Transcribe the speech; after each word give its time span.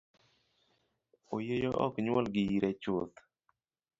Oyieyo 1.35 1.71
ok 1.85 1.93
nyuol 2.05 2.25
gi 2.33 2.43
yire 2.49 2.69
chuth. 2.81 3.15